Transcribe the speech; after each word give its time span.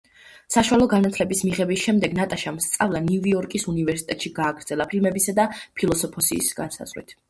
საშუალო 0.53 0.87
განათლების 0.93 1.43
მიღების 1.49 1.83
შემდეგ 1.83 2.17
ნატაშამ 2.21 2.59
სწავლა 2.69 3.03
ნიუ 3.11 3.31
იორკის 3.35 3.69
უნივერსიტეტში 3.75 4.35
გააგრძელა 4.43 4.93
ფილმებისა 4.93 5.41
და 5.43 5.51
ფილოსოფიის 5.63 6.55
განხრით. 6.61 7.19